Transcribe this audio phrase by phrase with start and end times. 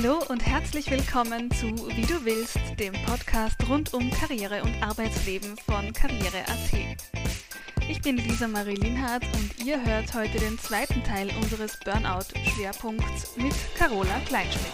[0.00, 5.56] Hallo und herzlich willkommen zu Wie du willst, dem Podcast rund um Karriere und Arbeitsleben
[5.56, 6.96] von Karriere.at.
[7.88, 13.52] Ich bin Lisa Marie Linhardt und ihr hört heute den zweiten Teil unseres Burnout-Schwerpunkts mit
[13.76, 14.72] Carola Kleinschmidt.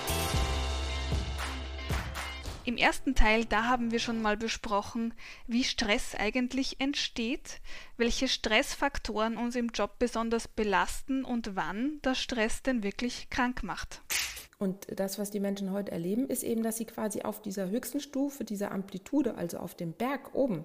[2.66, 5.14] Im ersten Teil, da haben wir schon mal besprochen,
[5.46, 7.62] wie Stress eigentlich entsteht,
[7.96, 14.03] welche Stressfaktoren uns im Job besonders belasten und wann der Stress denn wirklich krank macht.
[14.64, 18.00] Und das, was die Menschen heute erleben, ist eben, dass sie quasi auf dieser höchsten
[18.00, 20.64] Stufe, dieser Amplitude, also auf dem Berg oben,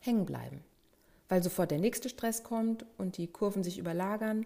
[0.00, 0.64] hängen bleiben.
[1.28, 4.44] Weil sofort der nächste Stress kommt und die Kurven sich überlagern.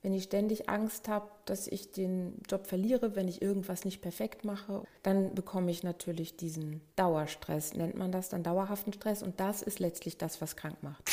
[0.00, 4.42] Wenn ich ständig Angst habe, dass ich den Job verliere, wenn ich irgendwas nicht perfekt
[4.42, 9.22] mache, dann bekomme ich natürlich diesen Dauerstress, nennt man das dann dauerhaften Stress.
[9.22, 11.04] Und das ist letztlich das, was krank macht.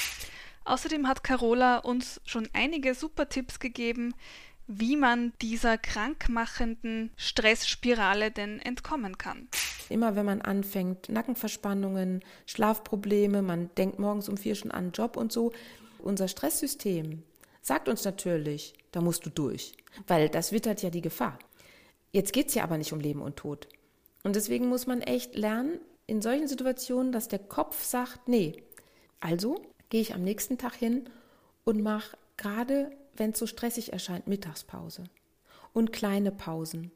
[0.64, 4.16] Außerdem hat Carola uns schon einige super Tipps gegeben,
[4.68, 9.48] wie man dieser krankmachenden Stressspirale denn entkommen kann.
[9.90, 15.32] Immer wenn man anfängt, Nackenverspannungen, Schlafprobleme, man denkt morgens um vier schon an Job und
[15.32, 15.52] so,
[16.00, 17.24] unser Stresssystem
[17.62, 19.74] sagt uns natürlich, da musst du durch,
[20.08, 21.38] weil das wittert ja die Gefahr.
[22.12, 23.68] Jetzt geht es ja aber nicht um Leben und Tod.
[24.24, 28.64] Und deswegen muss man echt lernen, in solchen Situationen, dass der Kopf sagt, nee,
[29.20, 31.10] also gehe ich am nächsten Tag hin
[31.64, 35.06] und mache gerade wenn es so stressig erscheint, Mittagspause
[35.74, 36.92] und kleine Pausen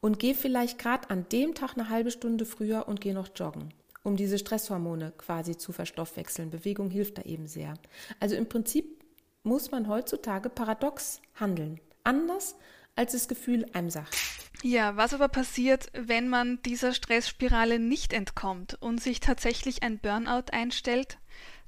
[0.00, 3.72] und geh vielleicht gerade an dem Tag eine halbe Stunde früher und geh noch joggen,
[4.02, 6.50] um diese Stresshormone quasi zu verstoffwechseln.
[6.50, 7.74] Bewegung hilft da eben sehr.
[8.20, 9.02] Also im Prinzip
[9.42, 12.56] muss man heutzutage paradox handeln, anders
[12.96, 14.16] als das Gefühl einem sagt.
[14.62, 20.52] Ja, was aber passiert, wenn man dieser Stressspirale nicht entkommt und sich tatsächlich ein Burnout
[20.52, 21.18] einstellt?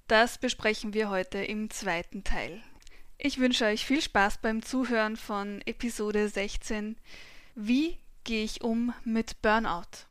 [0.06, 2.62] Das besprechen wir heute im zweiten Teil.
[3.16, 6.96] Ich wünsche euch viel Spaß beim Zuhören von Episode 16.
[7.54, 10.08] Wie gehe ich um mit Burnout?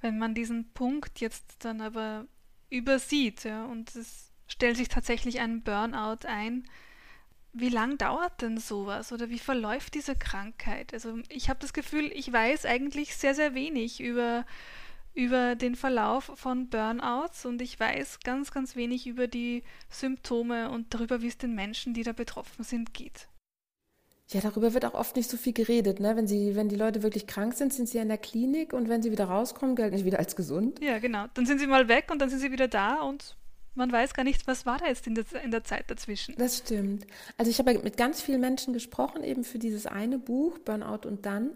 [0.00, 2.26] Wenn man diesen Punkt jetzt dann aber
[2.68, 6.68] übersieht ja, und es stellt sich tatsächlich ein Burnout ein,
[7.52, 10.92] wie lang dauert denn sowas oder wie verläuft diese Krankheit?
[10.92, 14.44] Also ich habe das Gefühl, ich weiß eigentlich sehr, sehr wenig über
[15.16, 20.92] über den Verlauf von Burnouts und ich weiß ganz, ganz wenig über die Symptome und
[20.92, 23.28] darüber, wie es den Menschen, die da betroffen sind, geht.
[24.28, 26.00] Ja, darüber wird auch oft nicht so viel geredet.
[26.00, 26.16] Ne?
[26.16, 29.02] Wenn, sie, wenn die Leute wirklich krank sind, sind sie in der Klinik und wenn
[29.02, 30.80] sie wieder rauskommen, gelten sie wieder als gesund.
[30.82, 31.26] Ja, genau.
[31.34, 33.36] Dann sind sie mal weg und dann sind sie wieder da und
[33.74, 36.34] man weiß gar nicht, was war da jetzt in der, in der Zeit dazwischen.
[36.36, 37.06] Das stimmt.
[37.38, 41.24] Also ich habe mit ganz vielen Menschen gesprochen, eben für dieses eine Buch, Burnout und
[41.24, 41.50] dann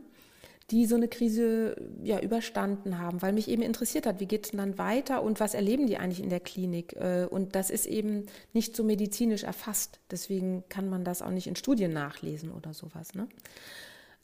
[0.70, 4.52] die so eine Krise ja überstanden haben, weil mich eben interessiert hat, wie geht es
[4.52, 6.94] dann weiter und was erleben die eigentlich in der Klinik?
[6.96, 9.98] Äh, und das ist eben nicht so medizinisch erfasst.
[10.10, 13.14] Deswegen kann man das auch nicht in Studien nachlesen oder sowas.
[13.14, 13.28] Ne?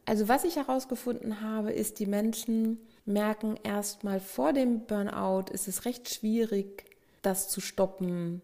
[0.04, 5.84] Also was ich herausgefunden habe, ist, die Menschen merken erstmal vor dem Burnout, ist es
[5.84, 6.84] recht schwierig,
[7.22, 8.40] das zu stoppen,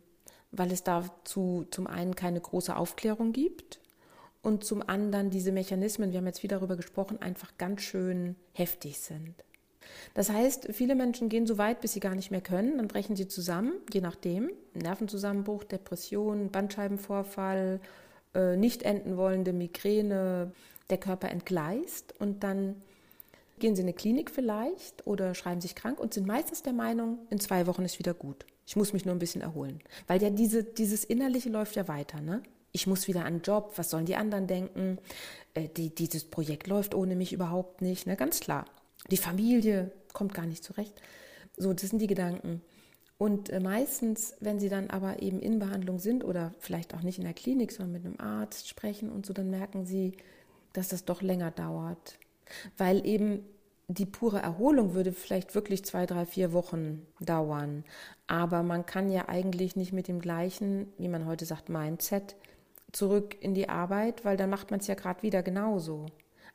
[0.50, 3.81] weil es dazu zum einen keine große Aufklärung gibt
[4.42, 8.98] und zum anderen diese Mechanismen, wir haben jetzt viel darüber gesprochen, einfach ganz schön heftig
[8.98, 9.34] sind.
[10.14, 13.16] Das heißt, viele Menschen gehen so weit, bis sie gar nicht mehr können, dann brechen
[13.16, 17.80] sie zusammen, je nachdem, Nervenzusammenbruch, Depression, Bandscheibenvorfall,
[18.34, 20.52] äh, nicht enden wollende Migräne,
[20.90, 22.82] der Körper entgleist und dann
[23.58, 27.18] gehen sie in eine Klinik vielleicht oder schreiben sich krank und sind meistens der Meinung,
[27.30, 28.44] in zwei Wochen ist wieder gut.
[28.66, 29.80] Ich muss mich nur ein bisschen erholen.
[30.06, 32.42] Weil ja diese, dieses Innerliche läuft ja weiter, ne?
[32.72, 34.98] Ich muss wieder an den Job, was sollen die anderen denken?
[35.54, 38.16] Äh, die, dieses Projekt läuft ohne mich überhaupt nicht, ne?
[38.16, 38.64] ganz klar.
[39.10, 40.94] Die Familie kommt gar nicht zurecht.
[41.56, 42.62] So, das sind die Gedanken.
[43.18, 47.18] Und äh, meistens, wenn sie dann aber eben in Behandlung sind oder vielleicht auch nicht
[47.18, 50.16] in der Klinik, sondern mit einem Arzt sprechen und so, dann merken sie,
[50.72, 52.18] dass das doch länger dauert.
[52.78, 53.44] Weil eben
[53.88, 57.84] die pure Erholung würde vielleicht wirklich zwei, drei, vier Wochen dauern.
[58.26, 62.34] Aber man kann ja eigentlich nicht mit dem gleichen, wie man heute sagt, Mindset
[62.92, 66.06] zurück in die Arbeit, weil dann macht man es ja gerade wieder genauso.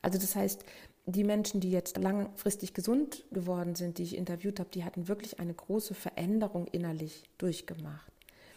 [0.02, 0.64] Also das heißt,
[1.06, 5.40] die Menschen, die jetzt langfristig gesund geworden sind, die ich interviewt habe, die hatten wirklich
[5.40, 8.12] eine große Veränderung innerlich durchgemacht.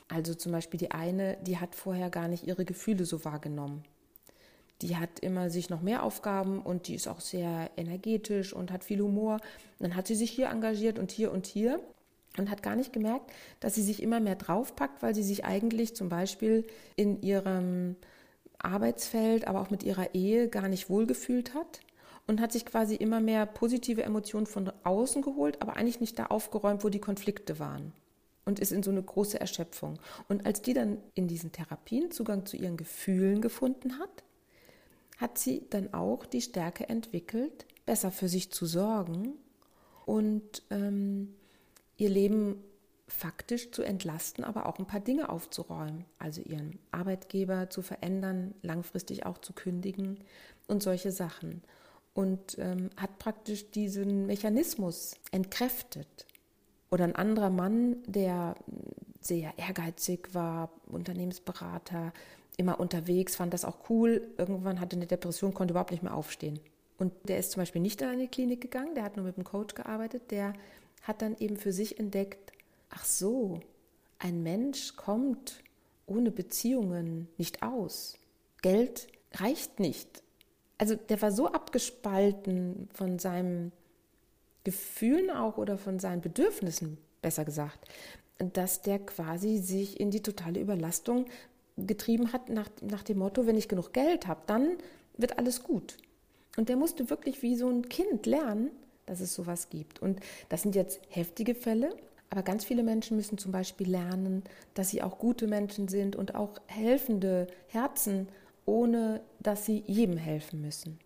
[0.09, 3.85] Also zum Beispiel die eine, die hat vorher gar nicht ihre Gefühle so wahrgenommen.
[4.83, 8.83] Die hat immer sich noch mehr Aufgaben und die ist auch sehr energetisch und hat
[8.83, 9.39] viel Humor.
[9.79, 11.81] Dann hat sie sich hier engagiert und hier und hier
[12.37, 13.31] und hat gar nicht gemerkt,
[13.61, 16.65] dass sie sich immer mehr draufpackt, weil sie sich eigentlich zum Beispiel
[16.97, 17.97] in ihrem
[18.59, 21.81] Arbeitsfeld, aber auch mit ihrer Ehe gar nicht wohlgefühlt hat
[22.27, 26.27] und hat sich quasi immer mehr positive Emotionen von außen geholt, aber eigentlich nicht da
[26.27, 27.93] aufgeräumt, wo die Konflikte waren
[28.45, 29.99] und ist in so eine große Erschöpfung.
[30.29, 34.25] Und als die dann in diesen Therapien Zugang zu ihren Gefühlen gefunden hat,
[35.19, 39.35] hat sie dann auch die Stärke entwickelt, besser für sich zu sorgen
[40.07, 41.35] und ähm,
[42.01, 42.63] ihr Leben
[43.07, 49.27] faktisch zu entlasten, aber auch ein paar Dinge aufzuräumen, also ihren Arbeitgeber zu verändern, langfristig
[49.27, 50.21] auch zu kündigen
[50.69, 51.63] und solche Sachen.
[52.15, 56.27] Und ähm, hat praktisch diesen Mechanismus entkräftet.
[56.91, 58.57] Oder ein anderer Mann, der
[59.21, 62.13] sehr ehrgeizig war, Unternehmensberater,
[62.57, 64.29] immer unterwegs, fand das auch cool.
[64.39, 66.59] Irgendwann hatte eine Depression, konnte überhaupt nicht mehr aufstehen.
[66.99, 69.45] Und der ist zum Beispiel nicht in eine Klinik gegangen, der hat nur mit einem
[69.45, 70.53] Coach gearbeitet, der
[71.03, 72.53] hat dann eben für sich entdeckt,
[72.91, 73.61] ach so,
[74.19, 75.63] ein Mensch kommt
[76.07, 78.15] ohne Beziehungen nicht aus.
[78.63, 80.23] Geld reicht nicht.
[80.77, 83.73] Also der war so abgespalten von seinen
[84.65, 87.89] Gefühlen auch oder von seinen Bedürfnissen, besser gesagt,
[88.39, 91.27] dass der quasi sich in die totale Überlastung
[91.77, 94.77] getrieben hat nach, nach dem Motto, wenn ich genug Geld habe, dann
[95.17, 95.97] wird alles gut.
[96.57, 98.71] Und der musste wirklich wie so ein Kind lernen,
[99.07, 100.01] dass es sowas gibt.
[100.01, 101.95] Und das sind jetzt heftige Fälle,
[102.31, 104.45] aber ganz viele Menschen müssen zum Beispiel lernen,
[104.75, 108.29] dass sie auch gute Menschen sind und auch helfende Herzen,
[108.67, 111.01] ohne dass sie jedem helfen müssen.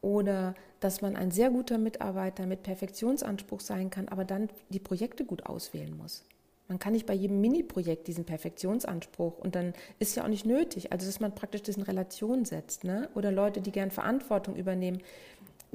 [0.00, 5.26] Oder dass man ein sehr guter Mitarbeiter mit Perfektionsanspruch sein kann, aber dann die Projekte
[5.26, 6.24] gut auswählen muss.
[6.70, 10.92] Man kann nicht bei jedem Mini-Projekt diesen Perfektionsanspruch und dann ist ja auch nicht nötig.
[10.92, 12.84] Also, dass man praktisch das in Relation setzt.
[12.84, 13.10] Ne?
[13.16, 15.02] Oder Leute, die gern Verantwortung übernehmen,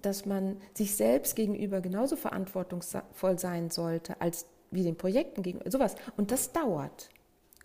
[0.02, 5.70] dass man sich selbst gegenüber genauso verantwortungsvoll sein sollte, als wie den Projekten gegenüber.
[5.72, 5.96] Sowas.
[6.18, 7.10] Und das dauert.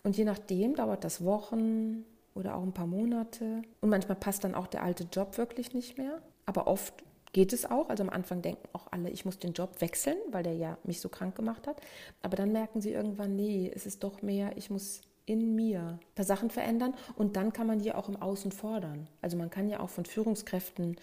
[0.03, 3.61] Und je nachdem dauert das Wochen oder auch ein paar Monate.
[3.81, 6.21] Und manchmal passt dann auch der alte Job wirklich nicht mehr.
[6.45, 6.93] Aber oft
[7.33, 7.89] geht es auch.
[7.89, 11.01] Also am Anfang denken auch alle, ich muss den Job wechseln, weil der ja mich
[11.01, 11.81] so krank gemacht hat.
[12.21, 16.25] Aber dann merken sie irgendwann, nee, es ist doch mehr, ich muss in mir paar
[16.25, 19.07] Sachen verändern und dann kann man die auch im Außen fordern.
[19.21, 20.97] Also man kann ja auch von Führungskräften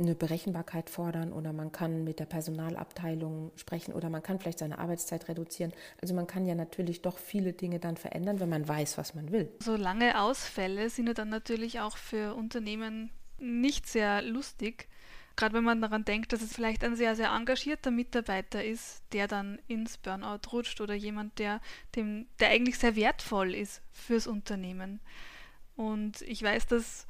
[0.00, 4.78] eine Berechenbarkeit fordern oder man kann mit der Personalabteilung sprechen oder man kann vielleicht seine
[4.78, 5.72] Arbeitszeit reduzieren.
[6.00, 9.32] Also man kann ja natürlich doch viele Dinge dann verändern, wenn man weiß, was man
[9.32, 9.52] will.
[9.60, 14.88] So lange Ausfälle sind ja dann natürlich auch für Unternehmen nicht sehr lustig.
[15.36, 19.26] Gerade wenn man daran denkt, dass es vielleicht ein sehr, sehr engagierter Mitarbeiter ist, der
[19.26, 21.60] dann ins Burnout rutscht oder jemand, der,
[21.96, 25.00] dem, der eigentlich sehr wertvoll ist fürs Unternehmen.
[25.76, 27.06] Und ich weiß, dass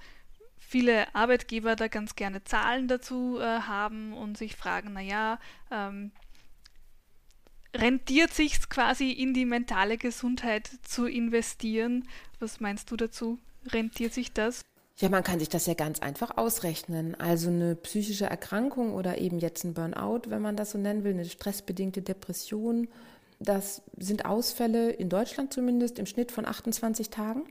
[0.70, 5.40] viele Arbeitgeber da ganz gerne Zahlen dazu äh, haben und sich fragen, naja,
[5.72, 6.12] ähm,
[7.74, 12.06] rentiert sich quasi in die mentale Gesundheit zu investieren?
[12.38, 13.38] Was meinst du dazu?
[13.66, 14.62] Rentiert sich das?
[14.98, 17.16] Ja, man kann sich das ja ganz einfach ausrechnen.
[17.16, 21.14] Also eine psychische Erkrankung oder eben jetzt ein Burnout, wenn man das so nennen will,
[21.14, 22.86] eine stressbedingte Depression,
[23.40, 27.44] das sind Ausfälle in Deutschland zumindest im Schnitt von 28 Tagen.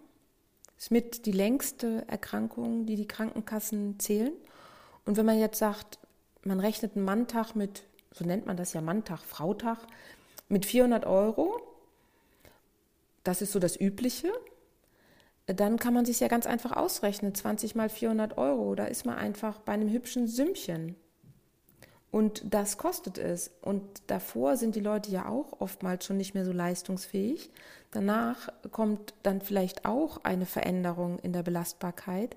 [0.79, 4.31] Ist mit die längste Erkrankung, die die Krankenkassen zählen.
[5.05, 5.99] Und wenn man jetzt sagt,
[6.43, 7.83] man rechnet einen Manntag mit,
[8.13, 9.79] so nennt man das ja Manntag, Frautag,
[10.47, 11.61] mit 400 Euro,
[13.25, 14.31] das ist so das Übliche,
[15.47, 19.17] dann kann man sich ja ganz einfach ausrechnen, 20 mal 400 Euro, da ist man
[19.17, 20.95] einfach bei einem hübschen Sümmchen.
[22.11, 23.51] Und das kostet es.
[23.61, 27.51] Und davor sind die Leute ja auch oftmals schon nicht mehr so leistungsfähig.
[27.91, 32.35] Danach kommt dann vielleicht auch eine Veränderung in der Belastbarkeit.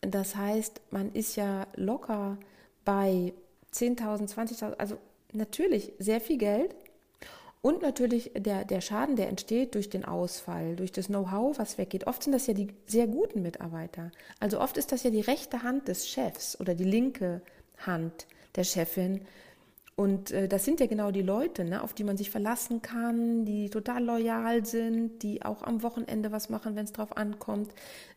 [0.00, 2.38] Das heißt, man ist ja locker
[2.84, 3.32] bei
[3.72, 4.98] 10.000, 20.000, also
[5.32, 6.74] natürlich sehr viel Geld,
[7.62, 12.08] und natürlich der, der Schaden, der entsteht durch den Ausfall, durch das Know-how, was weggeht.
[12.08, 14.10] Oft sind das ja die sehr guten Mitarbeiter.
[14.40, 17.40] Also oft ist das ja die rechte Hand des Chefs oder die linke
[17.78, 19.22] Hand der Chefin.
[19.94, 23.44] Und äh, das sind ja genau die Leute, ne, auf die man sich verlassen kann,
[23.44, 27.72] die total loyal sind, die auch am Wochenende was machen, wenn es drauf ankommt.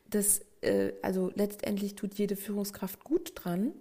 [0.09, 3.73] Das, äh, also letztendlich tut jede Führungskraft gut dran,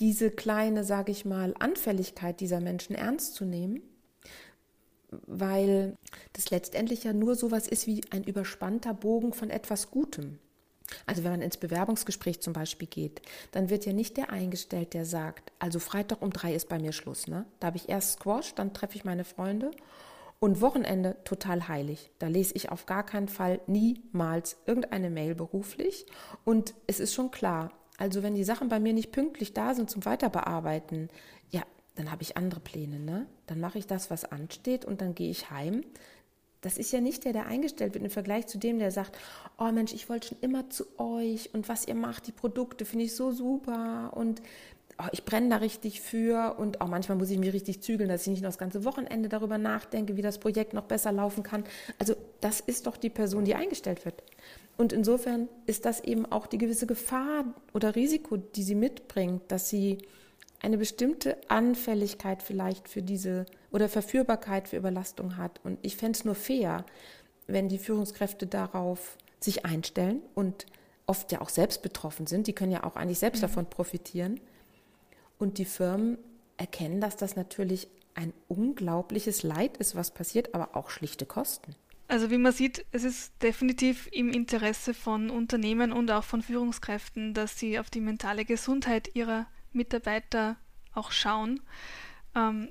[0.00, 3.82] diese kleine, sage ich mal, Anfälligkeit dieser Menschen ernst zu nehmen
[5.26, 5.96] weil
[6.32, 10.38] das letztendlich ja nur sowas ist wie ein überspannter Bogen von etwas Gutem.
[11.06, 13.22] Also wenn man ins Bewerbungsgespräch zum Beispiel geht,
[13.52, 16.92] dann wird ja nicht der eingestellt, der sagt, also Freitag um drei ist bei mir
[16.92, 17.26] Schluss.
[17.26, 17.46] Ne?
[17.60, 19.70] Da habe ich erst Squash, dann treffe ich meine Freunde
[20.40, 22.10] und Wochenende total heilig.
[22.18, 26.06] Da lese ich auf gar keinen Fall niemals irgendeine Mail beruflich.
[26.44, 29.88] Und es ist schon klar, also wenn die Sachen bei mir nicht pünktlich da sind
[29.88, 31.08] zum Weiterbearbeiten,
[31.50, 31.62] ja,
[31.94, 33.26] dann habe ich andere Pläne, ne?
[33.46, 35.82] Dann mache ich das, was ansteht und dann gehe ich heim.
[36.64, 39.18] Das ist ja nicht der, der eingestellt wird im Vergleich zu dem, der sagt,
[39.58, 43.04] oh Mensch, ich wollte schon immer zu euch und was ihr macht, die Produkte finde
[43.04, 44.40] ich so super und
[44.98, 48.22] oh, ich brenne da richtig für und auch manchmal muss ich mich richtig zügeln, dass
[48.22, 51.64] ich nicht noch das ganze Wochenende darüber nachdenke, wie das Projekt noch besser laufen kann.
[51.98, 54.22] Also das ist doch die Person, die eingestellt wird.
[54.78, 57.44] Und insofern ist das eben auch die gewisse Gefahr
[57.74, 59.98] oder Risiko, die sie mitbringt, dass sie
[60.62, 63.44] eine bestimmte Anfälligkeit vielleicht für diese
[63.74, 65.60] oder Verführbarkeit für Überlastung hat.
[65.64, 66.86] Und ich fände es nur fair,
[67.48, 70.66] wenn die Führungskräfte darauf sich einstellen und
[71.06, 72.46] oft ja auch selbst betroffen sind.
[72.46, 73.48] Die können ja auch eigentlich selbst mhm.
[73.48, 74.40] davon profitieren.
[75.38, 76.18] Und die Firmen
[76.56, 81.74] erkennen, dass das natürlich ein unglaubliches Leid ist, was passiert, aber auch schlichte Kosten.
[82.06, 87.34] Also wie man sieht, es ist definitiv im Interesse von Unternehmen und auch von Führungskräften,
[87.34, 90.58] dass sie auf die mentale Gesundheit ihrer Mitarbeiter
[90.94, 91.60] auch schauen.
[92.36, 92.68] Ähm,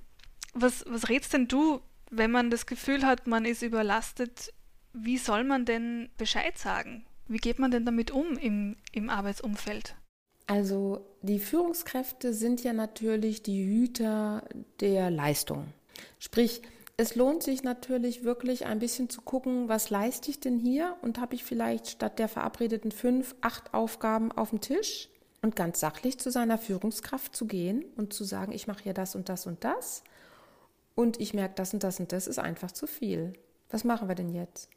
[0.54, 4.54] was, was rätst denn du, wenn man das Gefühl hat, man ist überlastet?
[4.94, 7.06] Wie soll man denn Bescheid sagen?
[7.28, 9.96] Wie geht man denn damit um im, im Arbeitsumfeld?
[10.46, 14.44] Also die Führungskräfte sind ja natürlich die Hüter
[14.82, 15.68] der Leistung.
[16.20, 16.62] Sprich,
[16.98, 21.20] es lohnt sich natürlich wirklich ein bisschen zu gucken, was leiste ich denn hier und
[21.20, 25.10] habe ich vielleicht statt der verabredeten fünf, acht Aufgaben auf dem Tisch
[25.42, 29.16] und ganz sachlich zu seiner Führungskraft zu gehen und zu sagen, ich mache hier das
[29.16, 30.04] und das und das
[30.96, 33.34] und ich merke, das und das und das ist einfach zu viel.
[33.70, 34.70] Was machen wir denn jetzt?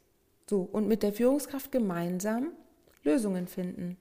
[0.49, 2.51] So, und mit der Führungskraft gemeinsam
[3.03, 3.97] Lösungen finden.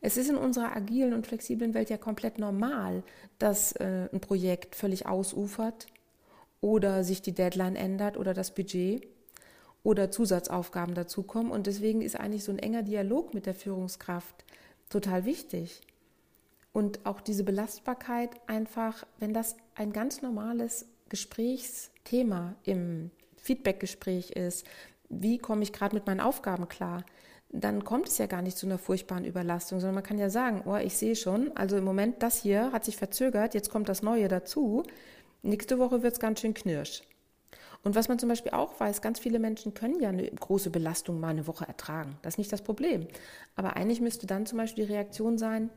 [0.00, 3.02] Es ist in unserer agilen und flexiblen Welt ja komplett normal,
[3.38, 5.86] dass äh, ein Projekt völlig ausufert
[6.60, 9.06] oder sich die Deadline ändert oder das Budget
[9.82, 11.52] oder Zusatzaufgaben dazukommen.
[11.52, 14.44] Und deswegen ist eigentlich so ein enger Dialog mit der Führungskraft
[14.88, 15.82] total wichtig.
[16.72, 24.66] Und auch diese Belastbarkeit einfach, wenn das ein ganz normales Gesprächsthema im Feedbackgespräch ist,
[25.10, 27.04] wie komme ich gerade mit meinen Aufgaben klar,
[27.52, 30.62] dann kommt es ja gar nicht zu einer furchtbaren Überlastung, sondern man kann ja sagen,
[30.66, 34.02] oh, ich sehe schon, also im Moment das hier hat sich verzögert, jetzt kommt das
[34.02, 34.84] Neue dazu,
[35.42, 37.02] nächste Woche wird es ganz schön knirsch.
[37.82, 41.18] Und was man zum Beispiel auch weiß, ganz viele Menschen können ja eine große Belastung
[41.18, 42.18] mal eine Woche ertragen.
[42.22, 43.08] Das ist nicht das Problem.
[43.56, 45.70] Aber eigentlich müsste dann zum Beispiel die Reaktion sein,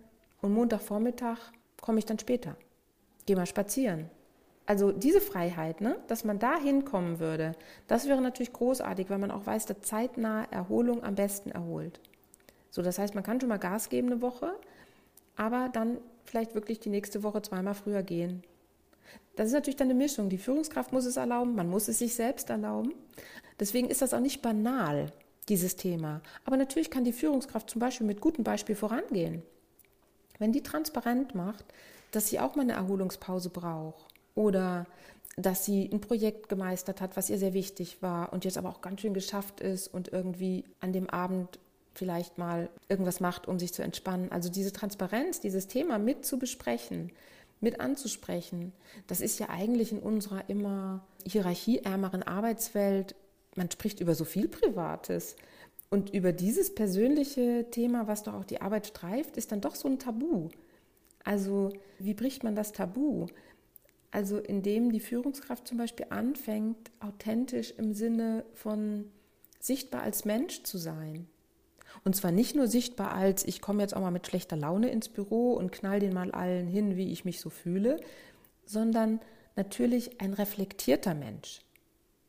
[0.44, 1.38] und Montagvormittag
[1.82, 2.58] komme ich dann später.
[3.26, 4.10] Geh mal spazieren.
[4.66, 7.54] Also diese Freiheit, ne, dass man da hinkommen würde,
[7.88, 12.00] das wäre natürlich großartig, weil man auch weiß, dass zeitnahe Erholung am besten erholt.
[12.70, 14.54] So, das heißt, man kann schon mal Gas geben eine Woche,
[15.36, 18.44] aber dann vielleicht wirklich die nächste Woche zweimal früher gehen.
[19.36, 20.30] Das ist natürlich dann eine Mischung.
[20.30, 22.94] Die Führungskraft muss es erlauben, man muss es sich selbst erlauben.
[23.60, 25.12] Deswegen ist das auch nicht banal,
[25.50, 26.22] dieses Thema.
[26.46, 29.44] Aber natürlich kann die Führungskraft zum Beispiel mit gutem Beispiel vorangehen.
[30.40, 31.66] Wenn die transparent macht,
[32.12, 34.86] dass sie auch mal eine Erholungspause braucht oder
[35.36, 38.82] dass sie ein Projekt gemeistert hat, was ihr sehr wichtig war und jetzt aber auch
[38.82, 41.60] ganz schön geschafft ist und irgendwie an dem Abend
[41.96, 44.32] vielleicht mal irgendwas macht, um sich zu entspannen.
[44.32, 47.12] Also diese Transparenz, dieses Thema mit zu besprechen,
[47.62, 48.74] mit anzusprechen,
[49.08, 53.16] das ist ja eigentlich in unserer immer hierarchieärmeren Arbeitswelt,
[53.56, 55.36] man spricht über so viel Privates.
[55.90, 59.88] Und über dieses persönliche Thema, was doch auch die Arbeit streift, ist dann doch so
[59.88, 60.50] ein Tabu.
[61.24, 63.28] Also wie bricht man das Tabu?
[64.14, 69.06] Also indem die Führungskraft zum Beispiel anfängt, authentisch im Sinne von
[69.60, 71.28] sichtbar als Mensch zu sein.
[72.04, 75.10] Und zwar nicht nur sichtbar als, ich komme jetzt auch mal mit schlechter Laune ins
[75.10, 78.00] Büro und knall den mal allen hin, wie ich mich so fühle,
[78.68, 79.20] sondern
[79.56, 81.62] natürlich ein reflektierter Mensch.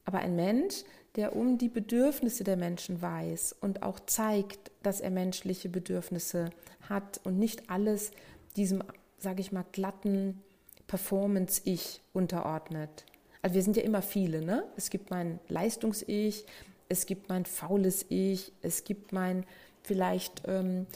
[0.07, 0.85] Aber ein Mensch,
[1.17, 6.49] der um die Bedürfnisse der Menschen weiß und auch zeigt, dass er menschliche Bedürfnisse
[6.89, 8.11] hat und nicht alles
[8.57, 8.83] diesem,
[9.19, 10.41] sage ich mal, glatten,
[10.87, 13.05] Performance-Ich unterordnet.
[13.43, 14.65] Also wir sind ja immer viele, ne?
[14.77, 16.47] Es gibt mein Leistungs-Ich,
[16.89, 19.45] es gibt mein faules Ich, es gibt mein
[19.83, 20.87] vielleicht ähm,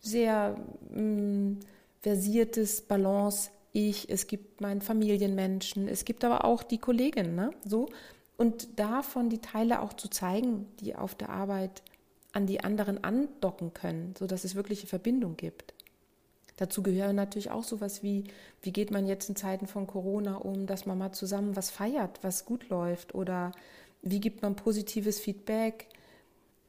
[0.00, 0.56] sehr
[0.94, 1.58] ähm,
[2.00, 7.50] versiertes Balance-Ich, es gibt meinen Familienmenschen, es gibt aber auch die Kollegin, ne?
[7.64, 7.88] So.
[8.36, 11.82] Und davon die Teile auch zu zeigen, die auf der Arbeit
[12.32, 15.73] an die anderen andocken können, sodass es wirkliche Verbindung gibt.
[16.56, 18.24] Dazu gehören natürlich auch sowas wie,
[18.62, 22.20] wie geht man jetzt in Zeiten von Corona um, dass man mal zusammen was feiert,
[22.22, 23.52] was gut läuft oder
[24.02, 25.88] wie gibt man positives Feedback.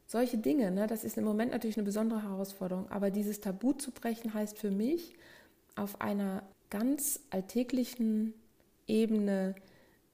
[0.08, 2.90] Solche Dinge, ne, das ist im Moment natürlich eine besondere Herausforderung.
[2.90, 5.14] Aber dieses Tabu zu brechen heißt für mich,
[5.76, 8.34] auf einer ganz alltäglichen
[8.88, 9.56] Ebene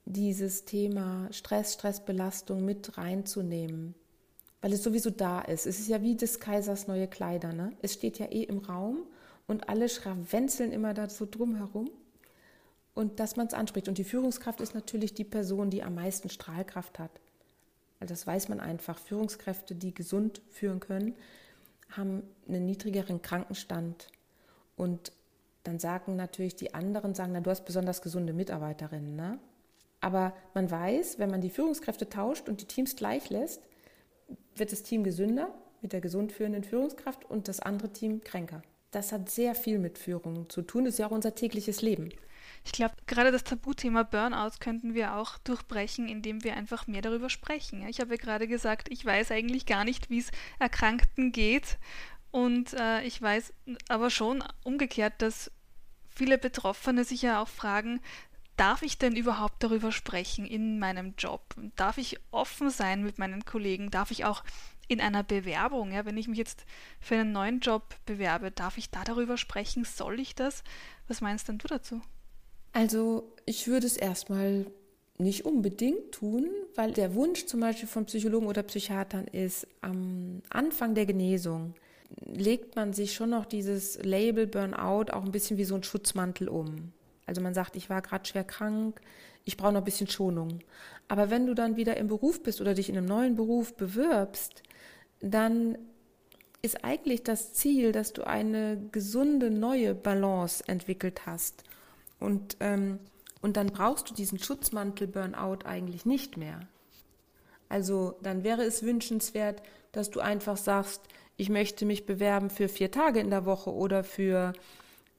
[0.06, 3.94] dieses Thema Stress, Stressbelastung mit reinzunehmen.
[4.62, 5.66] Weil es sowieso da ist.
[5.66, 7.54] Es ist ja wie des Kaisers neue Kleider.
[7.54, 7.74] Ne?
[7.82, 9.04] Es steht ja eh im Raum
[9.52, 11.92] und alle schrawenzeln immer da so drumherum
[12.94, 13.88] und dass man es anspricht.
[13.88, 17.12] Und die Führungskraft ist natürlich die Person, die am meisten Strahlkraft hat.
[18.00, 18.98] Also das weiß man einfach.
[18.98, 21.16] Führungskräfte, die gesund führen können,
[21.90, 24.08] haben einen niedrigeren Krankenstand
[24.76, 25.12] und
[25.64, 29.16] dann sagen natürlich die anderen, sagen, na, du hast besonders gesunde Mitarbeiterinnen.
[29.16, 29.38] Ne?
[30.00, 33.62] Aber man weiß, wenn man die Führungskräfte tauscht und die Teams gleich lässt,
[34.56, 38.64] wird das Team gesünder mit der gesund führenden Führungskraft und das andere Team kränker.
[38.92, 40.86] Das hat sehr viel mit Führung zu tun.
[40.86, 42.10] Das ist ja auch unser tägliches Leben.
[42.64, 47.30] Ich glaube, gerade das Tabuthema Burnout könnten wir auch durchbrechen, indem wir einfach mehr darüber
[47.30, 47.88] sprechen.
[47.88, 51.80] Ich habe ja gerade gesagt, ich weiß eigentlich gar nicht, wie es Erkrankten geht.
[52.30, 53.54] Und äh, ich weiß
[53.88, 55.52] aber schon umgekehrt, dass
[56.08, 58.02] viele Betroffene sich ja auch fragen,
[58.58, 61.42] darf ich denn überhaupt darüber sprechen in meinem Job?
[61.76, 63.90] Darf ich offen sein mit meinen Kollegen?
[63.90, 64.44] Darf ich auch
[64.92, 66.66] in einer Bewerbung, ja, wenn ich mich jetzt
[67.00, 69.86] für einen neuen Job bewerbe, darf ich da darüber sprechen?
[69.86, 70.64] Soll ich das?
[71.08, 72.02] Was meinst denn du dazu?
[72.74, 74.66] Also ich würde es erstmal
[75.18, 80.96] nicht unbedingt tun, weil der Wunsch zum Beispiel von Psychologen oder Psychiatern ist, am Anfang
[80.96, 81.76] der Genesung
[82.26, 86.50] legt man sich schon noch dieses Label Burnout auch ein bisschen wie so ein Schutzmantel
[86.50, 86.92] um.
[87.26, 89.00] Also man sagt, ich war gerade schwer krank,
[89.46, 90.60] ich brauche noch ein bisschen Schonung.
[91.08, 94.64] Aber wenn du dann wieder im Beruf bist oder dich in einem neuen Beruf bewirbst,
[95.20, 95.78] dann
[96.62, 101.64] ist eigentlich das Ziel, dass du eine gesunde neue Balance entwickelt hast.
[102.20, 103.00] Und, ähm,
[103.42, 106.60] und dann brauchst du diesen Schutzmantel Burnout eigentlich nicht mehr.
[107.68, 111.02] Also dann wäre es wünschenswert, dass du einfach sagst,
[111.38, 114.54] ich möchte mich bewerben für vier Tage in der Woche oder für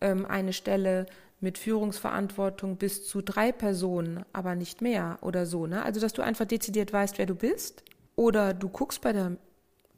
[0.01, 1.07] ähm, eine Stelle
[1.43, 5.67] mit Führungsverantwortung bis zu drei Personen, aber nicht mehr oder so.
[5.67, 5.83] Ne?
[5.83, 7.85] Also dass du einfach dezidiert weißt, wer du bist.
[8.15, 9.37] Oder du guckst bei der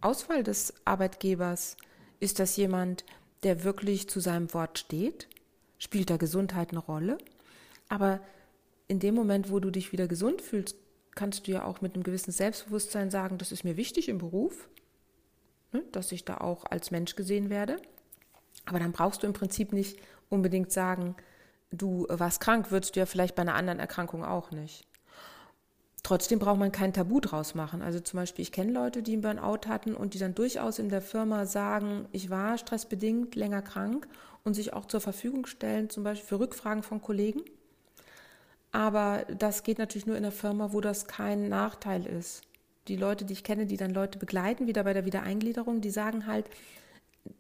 [0.01, 1.77] Auswahl des Arbeitgebers,
[2.21, 3.05] ist das jemand,
[3.43, 5.29] der wirklich zu seinem Wort steht?
[5.85, 7.19] spielt da Gesundheit eine Rolle.
[7.89, 8.21] Aber
[8.89, 10.77] in dem Moment, wo du dich wieder gesund fühlst,
[11.15, 14.69] kannst du ja auch mit einem gewissen Selbstbewusstsein sagen, das ist mir wichtig im Beruf,
[15.73, 17.77] ne, dass ich da auch als Mensch gesehen werde.
[18.65, 19.99] Aber dann brauchst du im Prinzip nicht
[20.29, 21.15] unbedingt sagen,
[21.77, 24.87] du warst krank, würdest du ja vielleicht bei einer anderen Erkrankung auch nicht.
[26.03, 27.81] Trotzdem braucht man kein Tabu draus machen.
[27.81, 30.91] Also zum Beispiel, ich kenne Leute, die einen Burnout hatten und die dann durchaus in
[30.91, 34.07] der Firma sagen, ich war stressbedingt länger krank
[34.45, 37.41] und sich auch zur Verfügung stellen, zum Beispiel für Rückfragen von Kollegen.
[38.71, 42.43] Aber das geht natürlich nur in der Firma, wo das kein Nachteil ist.
[42.89, 46.27] Die Leute, die ich kenne, die dann Leute begleiten, wieder bei der Wiedereingliederung, die sagen
[46.27, 46.51] halt,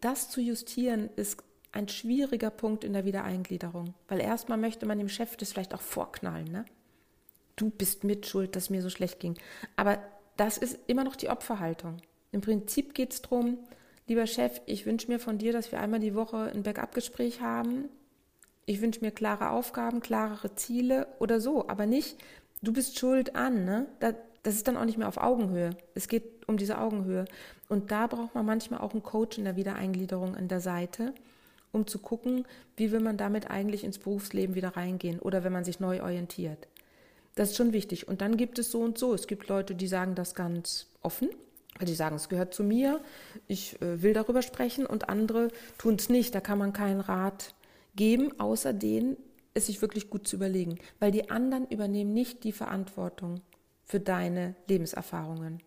[0.00, 1.36] das zu justieren ist
[1.74, 3.94] ein schwieriger Punkt in der Wiedereingliederung.
[4.08, 6.64] Weil erstmal möchte man dem Chef das vielleicht auch vorknallen, ne?
[7.56, 9.36] du bist mitschuld, dass mir so schlecht ging.
[9.76, 9.98] Aber
[10.36, 11.98] das ist immer noch die Opferhaltung.
[12.32, 13.58] Im Prinzip geht es darum,
[14.06, 17.88] lieber Chef, ich wünsche mir von dir, dass wir einmal die Woche ein Backup-Gespräch haben.
[18.66, 22.16] Ich wünsche mir klare Aufgaben, klarere Ziele oder so, aber nicht,
[22.62, 23.64] du bist schuld an.
[23.64, 23.86] Ne?
[24.00, 25.70] Das ist dann auch nicht mehr auf Augenhöhe.
[25.94, 27.24] Es geht um diese Augenhöhe.
[27.68, 31.14] Und da braucht man manchmal auch einen Coach in der Wiedereingliederung an der Seite,
[31.74, 35.64] um zu gucken, wie will man damit eigentlich ins Berufsleben wieder reingehen oder wenn man
[35.64, 36.68] sich neu orientiert.
[37.34, 38.06] Das ist schon wichtig.
[38.06, 39.12] Und dann gibt es so und so.
[39.12, 41.28] Es gibt Leute, die sagen das ganz offen,
[41.78, 43.00] weil die sagen, es gehört zu mir,
[43.48, 46.34] ich äh, will darüber sprechen und andere tun es nicht.
[46.34, 47.54] Da kann man keinen Rat
[47.96, 49.16] geben, außer denen,
[49.52, 50.78] es sich wirklich gut zu überlegen.
[51.00, 53.40] Weil die anderen übernehmen nicht die Verantwortung
[53.84, 55.60] für deine Lebenserfahrungen,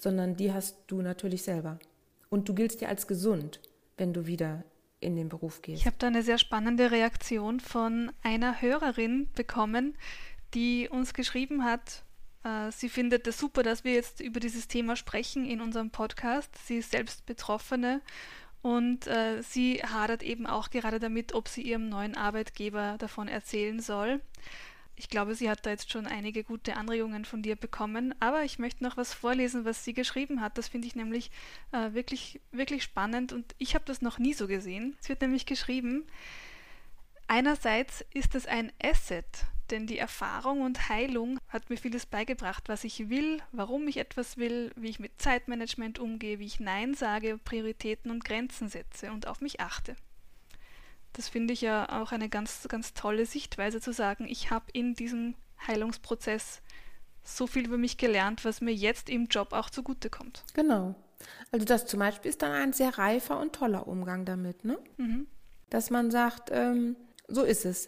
[0.00, 1.78] sondern die hast du natürlich selber.
[2.28, 3.60] Und du giltst dir als gesund,
[3.96, 4.64] wenn du wieder
[5.04, 5.80] in den Beruf gehst.
[5.80, 9.96] Ich habe da eine sehr spannende Reaktion von einer Hörerin bekommen,
[10.54, 12.04] die uns geschrieben hat,
[12.44, 16.54] äh, sie findet es super, dass wir jetzt über dieses Thema sprechen in unserem Podcast.
[16.66, 18.00] Sie ist selbst Betroffene
[18.62, 23.80] und äh, sie hadert eben auch gerade damit, ob sie ihrem neuen Arbeitgeber davon erzählen
[23.80, 24.20] soll.
[24.96, 28.58] Ich glaube, sie hat da jetzt schon einige gute Anregungen von dir bekommen, aber ich
[28.58, 30.56] möchte noch was vorlesen, was sie geschrieben hat.
[30.56, 31.30] Das finde ich nämlich
[31.72, 34.96] äh, wirklich, wirklich spannend und ich habe das noch nie so gesehen.
[35.00, 36.04] Es wird nämlich geschrieben,
[37.26, 39.26] einerseits ist es ein Asset,
[39.70, 44.36] denn die Erfahrung und Heilung hat mir vieles beigebracht, was ich will, warum ich etwas
[44.36, 49.26] will, wie ich mit Zeitmanagement umgehe, wie ich Nein sage, Prioritäten und Grenzen setze und
[49.26, 49.96] auf mich achte.
[51.14, 54.94] Das finde ich ja auch eine ganz, ganz tolle Sichtweise zu sagen, ich habe in
[54.94, 55.34] diesem
[55.66, 56.60] Heilungsprozess
[57.22, 60.44] so viel über mich gelernt, was mir jetzt im Job auch zugutekommt.
[60.54, 60.94] Genau.
[61.52, 64.78] Also das zum Beispiel ist dann ein sehr reifer und toller Umgang damit, ne?
[64.98, 65.26] Mhm.
[65.70, 66.96] Dass man sagt, ähm,
[67.28, 67.86] so ist es.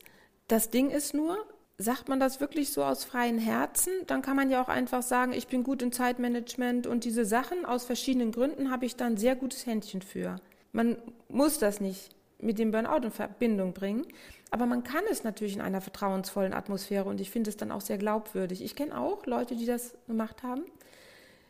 [0.48, 1.36] Das Ding ist nur,
[1.76, 5.32] sagt man das wirklich so aus freien Herzen, dann kann man ja auch einfach sagen,
[5.32, 9.18] ich bin gut in Zeitmanagement und diese Sachen aus verschiedenen Gründen habe ich da ein
[9.18, 10.36] sehr gutes Händchen für.
[10.72, 10.96] Man
[11.28, 14.06] muss das nicht mit dem Burnout in Verbindung bringen,
[14.50, 17.80] aber man kann es natürlich in einer vertrauensvollen Atmosphäre und ich finde es dann auch
[17.80, 18.62] sehr glaubwürdig.
[18.62, 20.64] Ich kenne auch Leute, die das gemacht haben.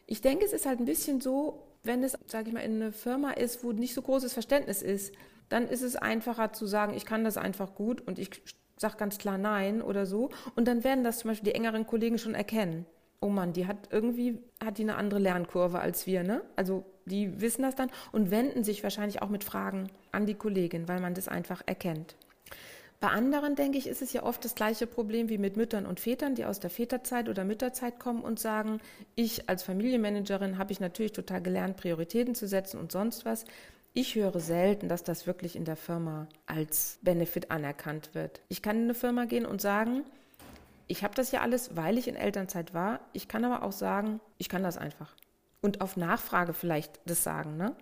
[0.06, 2.92] Ich denke, es ist halt ein bisschen so, wenn es, sage ich mal, in einer
[2.92, 5.14] Firma ist, wo nicht so großes Verständnis ist,
[5.48, 8.30] dann ist es einfacher zu sagen, ich kann das einfach gut und ich
[8.76, 10.30] sage ganz klar Nein oder so.
[10.54, 12.86] Und dann werden das zum Beispiel die engeren Kollegen schon erkennen.
[13.20, 16.42] Oh Mann, die hat irgendwie, hat die eine andere Lernkurve als wir, ne?
[16.56, 20.88] Also die wissen das dann und wenden sich wahrscheinlich auch mit Fragen an die Kollegin,
[20.88, 22.16] weil man das einfach erkennt.
[22.98, 26.00] Bei anderen, denke ich, ist es ja oft das gleiche Problem wie mit Müttern und
[26.00, 28.80] Vätern, die aus der Väterzeit oder Mütterzeit kommen und sagen,
[29.14, 33.44] ich als Familienmanagerin habe ich natürlich total gelernt, Prioritäten zu setzen und sonst was.
[33.92, 38.40] Ich höre selten, dass das wirklich in der Firma als Benefit anerkannt wird.
[38.48, 40.04] Ich kann in eine Firma gehen und sagen,
[40.86, 43.00] ich habe das ja alles, weil ich in Elternzeit war.
[43.12, 45.14] Ich kann aber auch sagen, ich kann das einfach.
[45.62, 47.56] Und auf Nachfrage vielleicht das sagen.
[47.56, 47.74] Ne?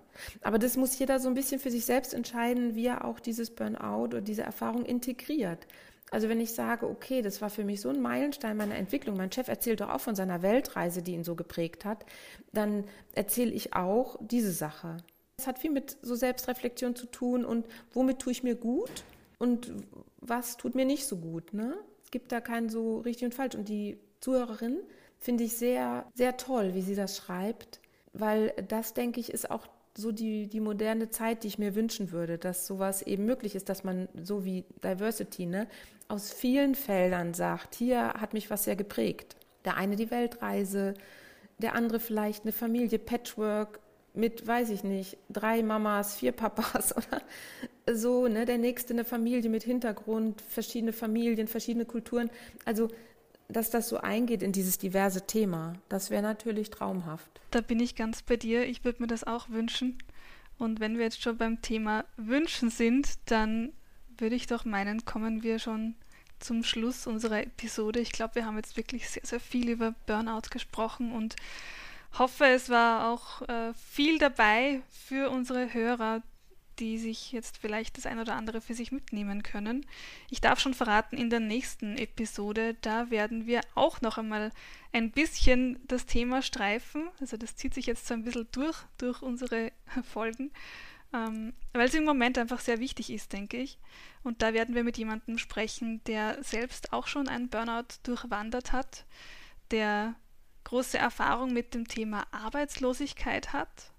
[0.43, 3.51] Aber das muss jeder so ein bisschen für sich selbst entscheiden, wie er auch dieses
[3.51, 5.67] Burnout oder diese Erfahrung integriert.
[6.11, 9.33] Also wenn ich sage, okay, das war für mich so ein Meilenstein meiner Entwicklung, mein
[9.33, 12.07] Chef erzählt doch auch von seiner Weltreise, die ihn so geprägt hat,
[12.53, 12.85] dann
[13.15, 14.99] erzähle ich auch diese Sache.
[15.37, 19.03] Es hat viel mit so Selbstreflexion zu tun und womit tue ich mir gut
[19.39, 19.73] und
[20.19, 21.53] was tut mir nicht so gut.
[21.53, 21.75] Ne?
[22.05, 23.57] Es gibt da kein so richtig und falsch.
[23.57, 24.79] Und die Zuhörerin
[25.25, 27.81] finde ich sehr, sehr toll, wie sie das schreibt,
[28.13, 32.13] weil das, denke ich, ist auch so die, die moderne Zeit, die ich mir wünschen
[32.13, 35.67] würde, dass sowas eben möglich ist, dass man so wie Diversity ne,
[36.09, 39.37] aus vielen Feldern sagt, hier hat mich was sehr geprägt.
[39.65, 40.93] Der eine die Weltreise,
[41.59, 43.81] der andere vielleicht eine Familie, Patchwork,
[44.13, 47.23] mit, weiß ich nicht, drei Mamas, vier Papas oder
[47.97, 48.45] so, ne?
[48.45, 52.31] Der nächste eine Familie mit Hintergrund, verschiedene Familien, verschiedene Kulturen.
[52.67, 52.89] Also,
[53.49, 57.41] dass das so eingeht in dieses diverse Thema, das wäre natürlich traumhaft.
[57.51, 58.67] Da bin ich ganz bei dir.
[58.67, 59.99] Ich würde mir das auch wünschen.
[60.59, 63.73] Und wenn wir jetzt schon beim Thema Wünschen sind, dann
[64.19, 65.95] würde ich doch meinen, kommen wir schon
[66.39, 68.01] zum Schluss unserer Episode.
[68.01, 71.37] Ich glaube, wir haben jetzt wirklich sehr, sehr viel über Burnout gesprochen und
[72.19, 76.23] hoffe, es war auch äh, viel dabei für unsere Hörer,
[76.79, 79.87] die sich jetzt vielleicht das ein oder andere für sich mitnehmen können.
[80.31, 84.51] Ich darf schon verraten, in der nächsten Episode, da werden wir auch noch einmal
[84.93, 87.09] ein bisschen das Thema streifen.
[87.21, 89.73] Also das zieht sich jetzt so ein bisschen durch, durch unsere
[90.13, 90.51] Folgen,
[91.13, 93.79] ähm, weil es im Moment einfach sehr wichtig ist, denke ich.
[94.23, 99.05] Und da werden wir mit jemandem sprechen, der selbst auch schon einen Burnout durchwandert hat,
[99.71, 100.15] der
[100.65, 103.94] große Erfahrung mit dem Thema Arbeitslosigkeit hat.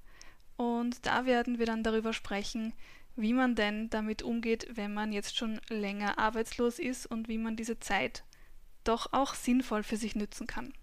[0.58, 2.74] Und da werden wir dann darüber sprechen,
[3.15, 7.56] wie man denn damit umgeht, wenn man jetzt schon länger arbeitslos ist und wie man
[7.56, 8.24] diese Zeit
[8.84, 10.74] doch auch sinnvoll für sich nützen kann.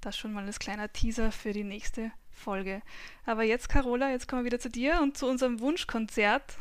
[0.00, 2.82] Das schon mal als kleiner Teaser für die nächste Folge.
[3.24, 6.56] Aber jetzt, Carola, jetzt kommen wir wieder zu dir und zu unserem Wunschkonzert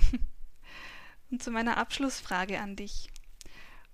[1.31, 3.09] und zu meiner Abschlussfrage an dich.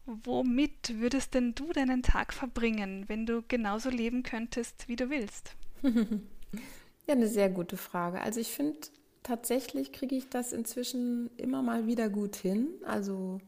[0.05, 5.55] Womit würdest denn du deinen Tag verbringen, wenn du genauso leben könntest, wie du willst?
[7.07, 8.21] ja, eine sehr gute Frage.
[8.21, 8.77] Also ich finde,
[9.23, 12.67] tatsächlich kriege ich das inzwischen immer mal wieder gut hin.
[12.85, 13.39] Also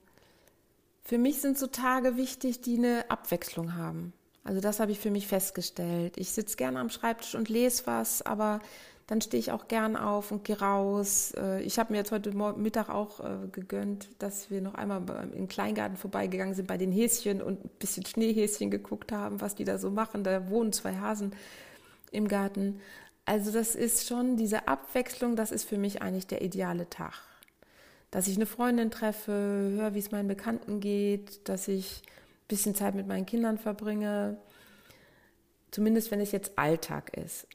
[1.04, 4.14] für mich sind so Tage wichtig, die eine Abwechslung haben.
[4.44, 6.18] Also das habe ich für mich festgestellt.
[6.18, 8.60] Ich sitze gerne am Schreibtisch und lese was, aber
[9.08, 11.34] dann stehe ich auch gern auf und gehe raus.
[11.38, 15.48] Äh, ich habe mir jetzt heute Mittag auch äh, gegönnt, dass wir noch einmal im
[15.48, 19.78] Kleingarten vorbeigegangen sind bei den Häschen und ein bisschen Schneehäschen geguckt haben, was die da
[19.78, 20.24] so machen.
[20.24, 21.34] Da wohnen zwei Hasen
[22.12, 22.82] im Garten.
[23.26, 27.14] Also das ist schon diese Abwechslung, das ist für mich eigentlich der ideale Tag.
[28.12, 32.76] Dass ich eine Freundin treffe, höre, wie es meinen Bekannten geht, dass ich ein bisschen
[32.76, 34.38] Zeit mit meinen Kindern verbringe.
[35.72, 37.48] Zumindest wenn es jetzt Alltag ist.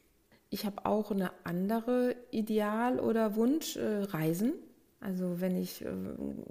[0.50, 4.52] Ich habe auch eine andere Ideal oder Wunsch, äh, Reisen.
[5.00, 5.88] Also wenn ich äh,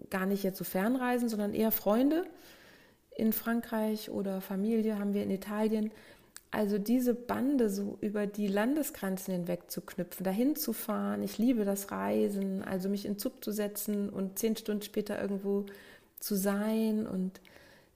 [0.10, 2.26] gar nicht jetzt so fernreisen, sondern eher Freunde
[3.18, 5.92] in Frankreich oder Familie haben wir in Italien.
[6.52, 11.22] Also diese Bande so über die Landesgrenzen hinweg zu knüpfen, dahin zu fahren.
[11.22, 15.68] Ich liebe das Reisen, also mich in Zug zu setzen und zehn Stunden später irgendwo
[16.20, 17.40] zu sein und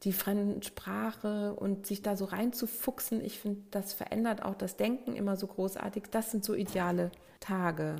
[0.03, 5.15] die fremden Sprache und sich da so reinzufuchsen, ich finde, das verändert auch das Denken
[5.15, 6.03] immer so großartig.
[6.11, 7.95] Das sind so ideale Tage.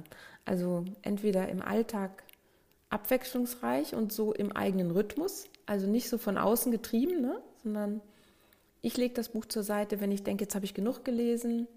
[0.46, 2.24] Also entweder im Alltag
[2.90, 7.42] abwechslungsreich und so im eigenen Rhythmus, also nicht so von außen getrieben, ne?
[7.64, 8.02] sondern
[8.84, 11.68] ich lege das Buch zur Seite, wenn ich denke, jetzt habe ich genug gelesen.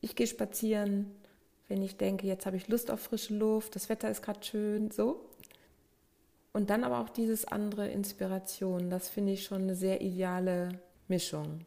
[0.00, 1.12] Ich gehe spazieren,
[1.68, 4.90] wenn ich denke, jetzt habe ich Lust auf frische Luft, das Wetter ist gerade schön,
[4.90, 5.28] so.
[6.54, 8.88] Und dann aber auch dieses andere Inspiration.
[8.90, 11.66] Das finde ich schon eine sehr ideale Mischung,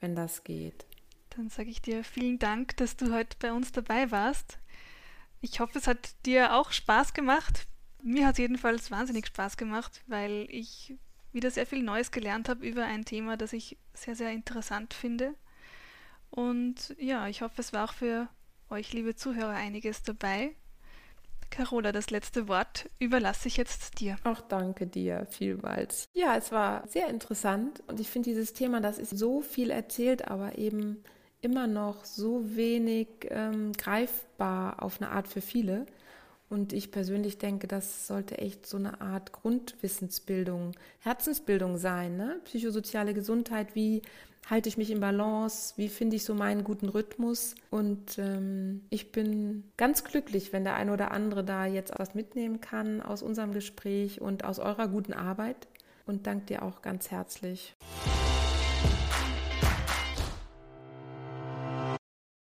[0.00, 0.84] wenn das geht.
[1.30, 4.58] Dann sage ich dir vielen Dank, dass du heute bei uns dabei warst.
[5.40, 7.66] Ich hoffe, es hat dir auch Spaß gemacht.
[8.02, 10.98] Mir hat es jedenfalls wahnsinnig Spaß gemacht, weil ich
[11.32, 15.34] wieder sehr viel Neues gelernt habe über ein Thema, das ich sehr, sehr interessant finde.
[16.30, 18.28] Und ja, ich hoffe, es war auch für
[18.70, 20.54] euch, liebe Zuhörer, einiges dabei.
[21.50, 24.16] Carola, das letzte Wort überlasse ich jetzt dir.
[24.24, 26.06] Auch danke dir vielmals.
[26.14, 30.26] Ja, es war sehr interessant und ich finde dieses Thema, das ist so viel erzählt,
[30.28, 31.04] aber eben
[31.42, 35.84] immer noch so wenig ähm, greifbar auf eine Art für viele.
[36.52, 42.42] Und ich persönlich denke, das sollte echt so eine Art Grundwissensbildung, Herzensbildung sein, ne?
[42.44, 44.02] Psychosoziale Gesundheit, wie
[44.50, 47.54] halte ich mich in Balance, wie finde ich so meinen guten Rhythmus.
[47.70, 52.60] Und ähm, ich bin ganz glücklich, wenn der eine oder andere da jetzt was mitnehmen
[52.60, 55.68] kann aus unserem Gespräch und aus eurer guten Arbeit.
[56.04, 57.74] Und danke dir auch ganz herzlich.